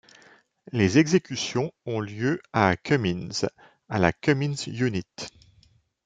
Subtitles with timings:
[0.71, 3.45] Les exécutions ont lieu à Cummins,
[3.87, 5.05] à la Cummins Unit.